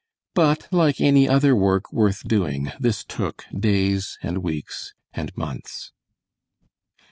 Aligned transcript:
But 0.33 0.67
like 0.71 0.99
any 0.99 1.29
other 1.29 1.55
work 1.55 1.93
worth 1.93 2.27
doing, 2.27 2.71
this 2.79 3.03
took 3.03 3.45
days 3.55 4.17
and 4.23 4.39
weeks 4.39 4.95
and 5.13 5.31
months. 5.37 5.91